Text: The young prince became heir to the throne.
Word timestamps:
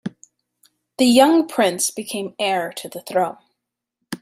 The 0.97 1.05
young 1.05 1.47
prince 1.47 1.91
became 1.91 2.33
heir 2.39 2.73
to 2.73 2.89
the 2.89 3.01
throne. 3.01 3.37